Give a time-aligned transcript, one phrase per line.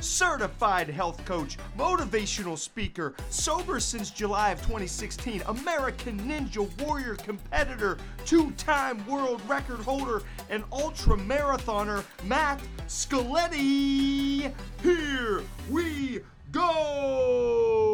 [0.00, 8.50] certified health coach, motivational speaker, sober since July of 2016, American Ninja Warrior competitor, two
[8.52, 14.52] time world record holder, and ultra marathoner, Matt Scaletti.
[14.82, 17.88] Here we go!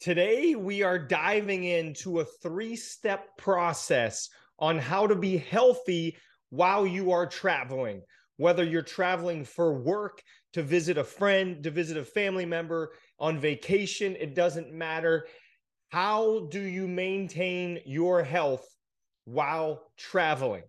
[0.00, 4.28] Today, we are diving into a three step process
[4.58, 6.16] on how to be healthy
[6.50, 8.02] while you are traveling
[8.36, 13.38] whether you're traveling for work, to visit a friend, to visit a family member, on
[13.38, 15.26] vacation, it doesn't matter.
[15.88, 18.66] How do you maintain your health
[19.24, 20.64] while traveling?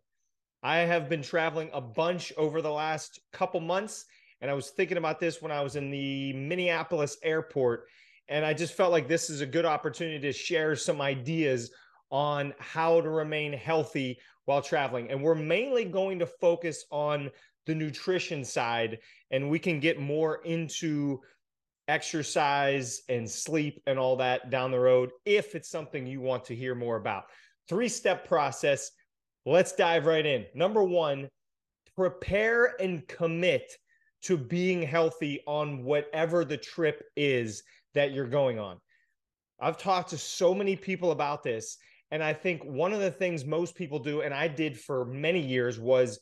[0.63, 4.05] I have been traveling a bunch over the last couple months,
[4.41, 7.85] and I was thinking about this when I was in the Minneapolis airport.
[8.27, 11.71] And I just felt like this is a good opportunity to share some ideas
[12.09, 15.11] on how to remain healthy while traveling.
[15.11, 17.29] And we're mainly going to focus on
[17.65, 18.99] the nutrition side
[19.31, 21.19] and we can get more into
[21.87, 26.55] exercise and sleep and all that down the road if it's something you want to
[26.55, 27.25] hear more about.
[27.67, 28.91] Three step process.
[29.45, 30.45] Let's dive right in.
[30.55, 31.29] Number one,
[31.95, 33.71] prepare and commit
[34.23, 37.61] to being healthy on whatever the trip is
[37.93, 38.77] that you're going on.
[39.59, 41.77] I've talked to so many people about this.
[42.11, 45.39] And I think one of the things most people do, and I did for many
[45.39, 46.19] years, was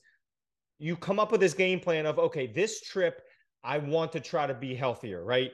[0.79, 3.21] you come up with this game plan of okay, this trip
[3.63, 5.51] I want to try to be healthier, right?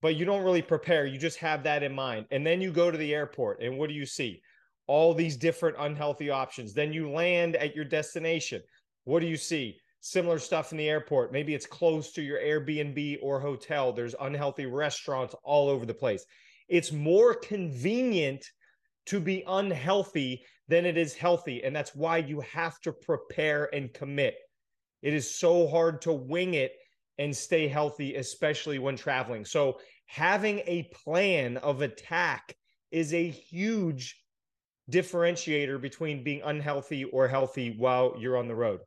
[0.00, 1.06] But you don't really prepare.
[1.06, 2.26] You just have that in mind.
[2.30, 4.40] And then you go to the airport and what do you see?
[4.86, 6.72] All these different unhealthy options.
[6.72, 8.62] Then you land at your destination.
[9.04, 9.78] What do you see?
[10.00, 11.32] Similar stuff in the airport.
[11.32, 13.92] Maybe it's close to your Airbnb or hotel.
[13.92, 16.24] There's unhealthy restaurants all over the place.
[16.68, 18.44] It's more convenient
[19.06, 21.62] to be unhealthy than it is healthy.
[21.64, 24.36] And that's why you have to prepare and commit.
[25.02, 26.72] It is so hard to wing it
[27.18, 29.44] and stay healthy, especially when traveling.
[29.44, 32.54] So, having a plan of attack
[32.90, 34.22] is a huge
[34.90, 38.80] differentiator between being unhealthy or healthy while you're on the road.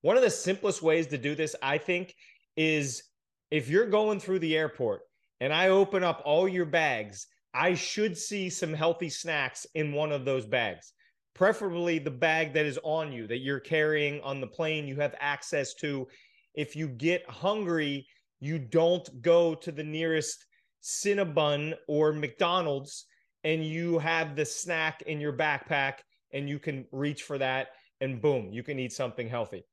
[0.00, 2.14] One of the simplest ways to do this, I think,
[2.56, 3.02] is
[3.50, 5.02] if you're going through the airport
[5.40, 7.26] and I open up all your bags,
[7.58, 10.92] I should see some healthy snacks in one of those bags
[11.38, 15.14] preferably the bag that is on you that you're carrying on the plane you have
[15.20, 16.08] access to.
[16.54, 18.06] If you get hungry
[18.40, 20.46] you don't go to the nearest
[20.82, 23.06] cinnabon or mcdonald's
[23.42, 25.94] and you have the snack in your backpack
[26.32, 27.68] and you can reach for that
[28.00, 29.64] and boom you can eat something healthy.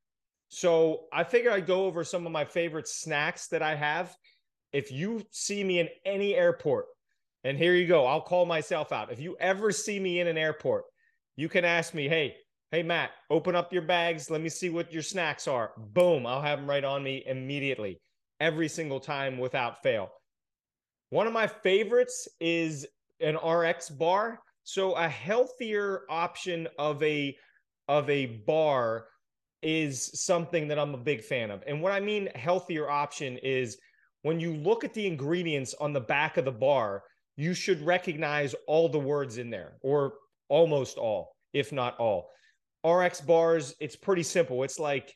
[0.50, 4.16] So i figure i'd go over some of my favorite snacks that i have.
[4.72, 6.86] If you see me in any airport
[7.46, 10.38] and here you go i'll call myself out if you ever see me in an
[10.38, 10.84] airport
[11.38, 12.36] you can ask me, hey,
[12.72, 14.30] hey, Matt, open up your bags.
[14.30, 15.72] Let me see what your snacks are.
[15.78, 18.00] Boom, I'll have them right on me immediately,
[18.40, 20.10] every single time without fail.
[21.10, 22.88] One of my favorites is
[23.20, 24.40] an RX bar.
[24.64, 27.36] So a healthier option of a
[27.88, 29.06] of a bar
[29.62, 31.64] is something that I'm a big fan of.
[31.68, 33.78] And what I mean healthier option is
[34.24, 37.04] when you look at the ingredients on the back of the bar,
[37.36, 40.14] you should recognize all the words in there or
[40.50, 42.30] almost all, if not all.
[42.86, 44.64] RX bars, it's pretty simple.
[44.64, 45.14] It's like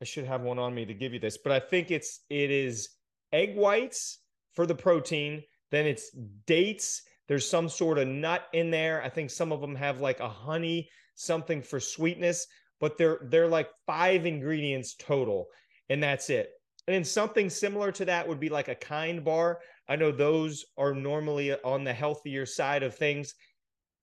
[0.00, 2.50] I should have one on me to give you this, but I think it's it
[2.50, 2.88] is
[3.32, 4.18] egg whites
[4.54, 6.10] for the protein, then it's
[6.46, 9.02] dates, there's some sort of nut in there.
[9.02, 12.46] I think some of them have like a honey something for sweetness,
[12.80, 15.46] but they're they're like five ingredients total
[15.88, 16.50] and that's it.
[16.86, 19.60] And then something similar to that would be like a kind bar.
[19.88, 23.34] I know those are normally on the healthier side of things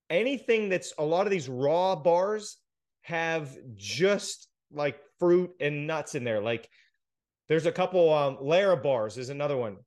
[0.09, 2.57] anything that's a lot of these raw bars
[3.01, 6.41] have just like fruit and nuts in there.
[6.41, 6.69] Like
[7.49, 9.77] there's a couple um Larabars is another one.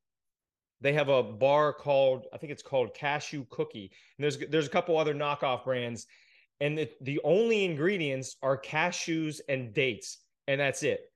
[0.80, 3.90] They have a bar called I think it's called Cashew Cookie.
[4.18, 6.06] And there's there's a couple other knockoff brands
[6.60, 11.09] and the, the only ingredients are cashews and dates and that's it.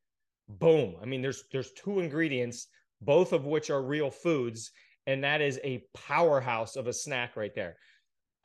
[0.49, 0.97] Boom.
[1.03, 2.69] I mean there's there's two ingredients
[3.01, 4.71] both of which are real foods
[5.07, 7.77] and that is a powerhouse of a snack right there.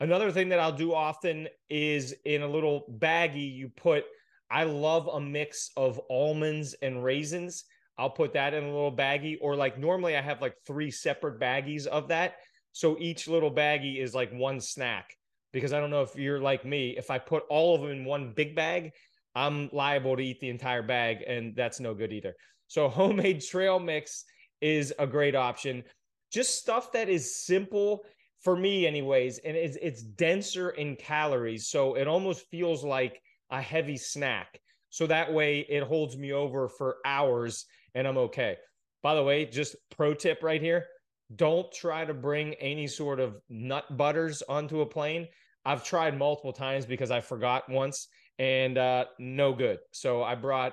[0.00, 4.04] Another thing that I'll do often is in a little baggie, you put,
[4.50, 7.64] I love a mix of almonds and raisins.
[7.98, 11.38] I'll put that in a little baggie, or like normally I have like three separate
[11.38, 12.36] baggies of that.
[12.72, 15.14] So each little baggie is like one snack
[15.52, 16.96] because I don't know if you're like me.
[16.96, 18.92] If I put all of them in one big bag,
[19.34, 22.34] I'm liable to eat the entire bag, and that's no good either.
[22.68, 24.24] So, homemade trail mix
[24.60, 25.84] is a great option.
[26.32, 28.04] Just stuff that is simple
[28.42, 31.68] for me, anyways, and it's, it's denser in calories.
[31.68, 34.60] So, it almost feels like a heavy snack.
[34.90, 38.56] So that way it holds me over for hours and I'm okay.
[39.02, 40.86] By the way, just pro tip right here
[41.36, 45.28] don't try to bring any sort of nut butters onto a plane.
[45.64, 48.08] I've tried multiple times because I forgot once
[48.40, 49.80] and uh, no good.
[49.92, 50.72] So I brought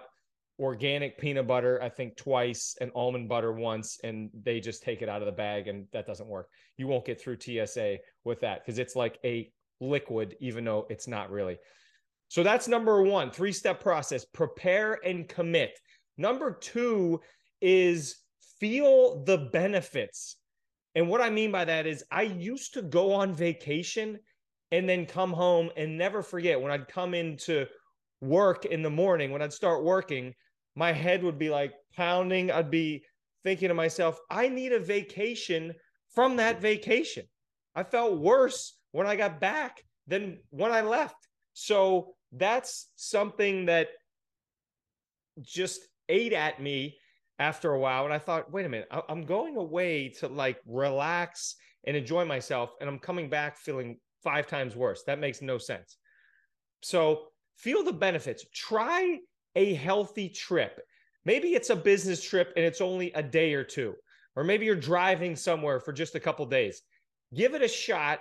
[0.57, 5.09] organic peanut butter, I think twice, and almond butter once, and they just take it
[5.09, 6.49] out of the bag, and that doesn't work.
[6.77, 11.09] You won't get through TSA with that because it's like a liquid, even though it's
[11.09, 11.57] not really.
[12.29, 15.77] So that's number one, three step process prepare and commit.
[16.17, 17.19] Number two
[17.61, 18.15] is
[18.59, 20.37] feel the benefits.
[20.95, 24.19] And what I mean by that is, I used to go on vacation
[24.71, 27.65] and then come home and never forget when I'd come into
[28.21, 30.33] work in the morning, when I'd start working,
[30.75, 32.51] my head would be like pounding.
[32.51, 33.03] I'd be
[33.43, 35.73] thinking to myself, I need a vacation
[36.13, 36.61] from that mm.
[36.61, 37.25] vacation.
[37.75, 41.15] I felt worse when I got back than when I left.
[41.53, 43.87] So that's something that
[45.41, 46.97] just ate at me
[47.39, 48.05] after a while.
[48.05, 51.55] And I thought, wait a minute, I'm going away to like relax
[51.85, 52.71] and enjoy myself.
[52.81, 53.97] And I'm coming back feeling
[54.27, 55.03] five times worse.
[55.07, 55.97] That makes no sense.
[56.81, 58.45] So feel the benefits.
[58.53, 59.19] Try
[59.55, 60.81] a healthy trip.
[61.23, 63.93] Maybe it's a business trip and it's only a day or two,
[64.35, 66.81] or maybe you're driving somewhere for just a couple days.
[67.33, 68.19] Give it a shot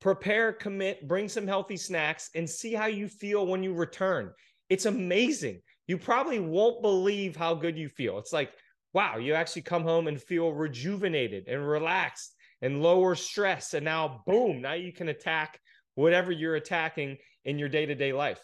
[0.00, 4.30] prepare, commit, bring some healthy snacks, and see how you feel when you return.
[4.68, 5.60] It's amazing.
[5.86, 8.18] You probably won't believe how good you feel.
[8.18, 8.52] It's like,
[8.92, 13.74] wow, you actually come home and feel rejuvenated and relaxed and lower stress.
[13.74, 15.60] And now, boom, now you can attack
[15.94, 18.40] whatever you're attacking in your day to day life.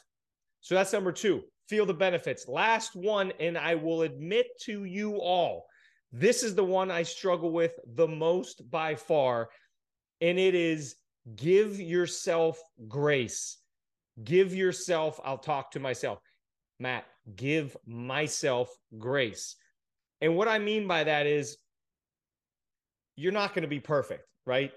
[0.61, 1.43] So that's number two.
[1.69, 2.49] Feel the benefits.
[2.49, 5.67] Last one, and I will admit to you all,
[6.13, 9.49] this is the one I struggle with the most by far.
[10.21, 10.97] And it is
[11.37, 13.59] give yourself grace.
[14.23, 16.21] Give yourself, I'll talk to myself,
[16.79, 19.57] Matt, give myself grace.
[20.21, 21.57] And what I mean by that is
[23.17, 24.73] you're not going to be perfect, right?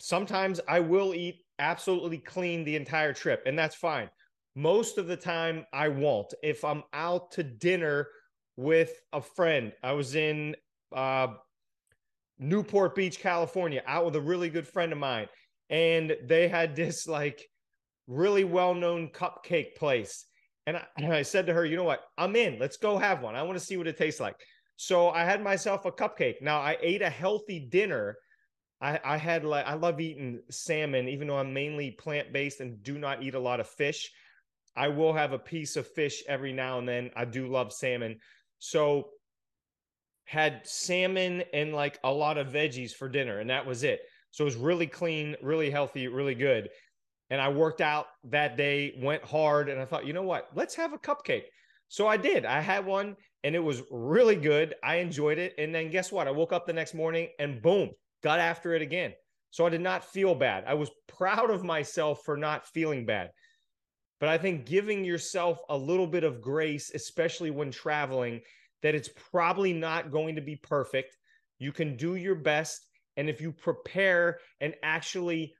[0.00, 4.08] Sometimes I will eat absolutely clean the entire trip, and that's fine.
[4.54, 6.32] Most of the time, I won't.
[6.42, 8.08] If I'm out to dinner
[8.56, 10.56] with a friend, I was in
[10.94, 11.28] uh,
[12.38, 15.28] Newport Beach, California, out with a really good friend of mine
[15.70, 17.46] and they had this like
[18.06, 20.26] really well-known cupcake place
[20.66, 23.22] and I, and I said to her you know what i'm in let's go have
[23.22, 24.36] one i want to see what it tastes like
[24.80, 28.16] so i had myself a cupcake now i ate a healthy dinner
[28.80, 32.82] I, I had like I love eating salmon, even though I'm mainly plant based and
[32.82, 34.10] do not eat a lot of fish.
[34.76, 37.10] I will have a piece of fish every now and then.
[37.16, 38.20] I do love salmon.
[38.60, 39.08] So
[40.24, 44.00] had salmon and like a lot of veggies for dinner, and that was it.
[44.30, 46.68] So it was really clean, really healthy, really good.
[47.30, 50.48] And I worked out that day, went hard, and I thought, you know what?
[50.54, 51.44] Let's have a cupcake.
[51.88, 52.44] So I did.
[52.44, 54.74] I had one and it was really good.
[54.82, 55.54] I enjoyed it.
[55.58, 56.28] And then guess what?
[56.28, 57.90] I woke up the next morning and boom,
[58.22, 59.12] got after it again.
[59.50, 60.64] So I did not feel bad.
[60.66, 63.30] I was proud of myself for not feeling bad.
[64.20, 68.40] But I think giving yourself a little bit of grace, especially when traveling,
[68.82, 71.16] that it's probably not going to be perfect.
[71.58, 72.84] You can do your best
[73.18, 75.52] and if you prepare and actually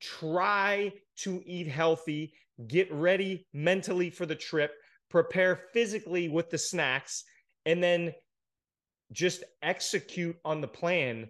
[0.00, 2.32] try to eat healthy,
[2.66, 4.72] get ready mentally for the trip,
[5.10, 7.24] prepare physically with the snacks,
[7.66, 8.12] and then
[9.12, 11.28] just execute on the plan,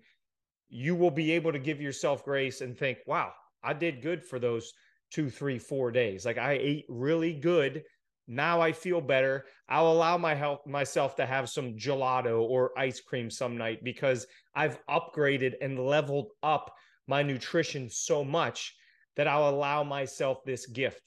[0.68, 4.38] you will be able to give yourself grace and think, wow, I did good for
[4.38, 4.72] those
[5.10, 6.24] two, three, four days.
[6.24, 7.84] Like I ate really good
[8.26, 9.44] now I feel better.
[9.68, 14.26] I'll allow my health myself to have some gelato or ice cream some night because
[14.54, 16.74] I've upgraded and leveled up
[17.06, 18.74] my nutrition so much
[19.16, 21.02] that I'll allow myself this gift.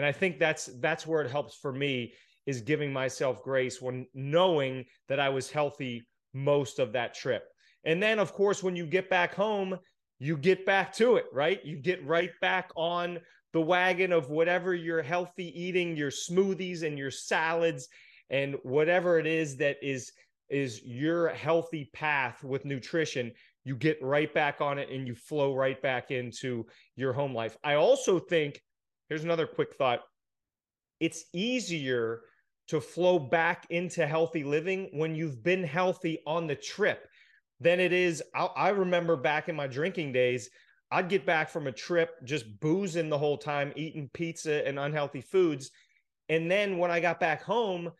[0.00, 2.14] And I think that's that's where it helps for me
[2.46, 7.42] is giving myself grace when knowing that I was healthy most of that trip.
[7.84, 9.78] And then of course when you get back home,
[10.18, 11.62] you get back to it, right?
[11.66, 13.18] You get right back on
[13.52, 17.86] the wagon of whatever you're healthy eating, your smoothies and your salads
[18.30, 20.12] and whatever it is that is
[20.48, 23.32] is your healthy path with nutrition,
[23.64, 26.64] you get right back on it and you flow right back into
[26.96, 27.58] your home life.
[27.62, 28.62] I also think
[29.10, 30.00] here's another quick thought.
[31.00, 32.22] It's easier
[32.68, 37.06] to flow back into healthy living when you've been healthy on the trip
[37.58, 38.22] than it is.
[38.34, 40.48] I, I remember back in my drinking days,
[40.92, 45.20] I'd get back from a trip just boozing the whole time, eating pizza and unhealthy
[45.20, 45.70] foods.
[46.28, 47.90] And then when I got back home,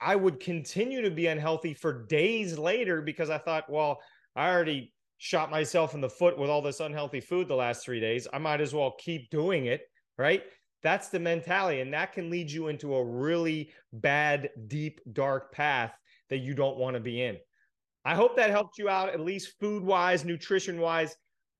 [0.00, 4.00] I would continue to be unhealthy for days later because I thought, well,
[4.34, 8.00] I already shot myself in the foot with all this unhealthy food the last three
[8.00, 8.28] days.
[8.32, 9.82] I might as well keep doing it.
[10.18, 10.42] Right.
[10.82, 11.80] That's the mentality.
[11.80, 15.92] And that can lead you into a really bad, deep, dark path
[16.28, 17.36] that you don't want to be in.
[18.04, 21.16] I hope that helped you out, at least food wise, nutrition wise.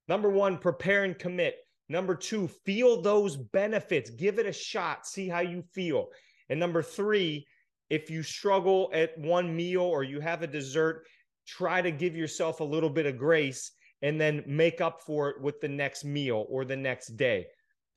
[0.09, 1.57] Number one, prepare and commit.
[1.89, 4.11] Number two, feel those benefits.
[4.11, 5.07] Give it a shot.
[5.07, 6.09] See how you feel.
[6.49, 7.47] And number three,
[7.91, 11.07] if you struggle at one meal or you have a dessert,
[11.47, 13.73] try to give yourself a little bit of grace
[14.03, 17.47] and then make up for it with the next meal or the next day.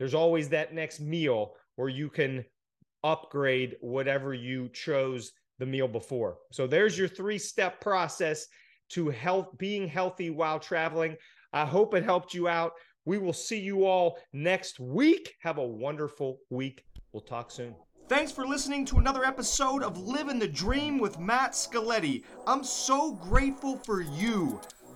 [0.01, 2.43] There's always that next meal where you can
[3.03, 6.37] upgrade whatever you chose the meal before.
[6.51, 8.47] So there's your three step process
[8.93, 11.17] to health being healthy while traveling.
[11.53, 12.71] I hope it helped you out.
[13.05, 15.35] We will see you all next week.
[15.41, 16.83] Have a wonderful week.
[17.13, 17.75] We'll talk soon.
[18.09, 22.23] Thanks for listening to another episode of Living the Dream with Matt Scaletti.
[22.47, 24.59] I'm so grateful for you.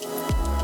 [0.00, 0.61] Música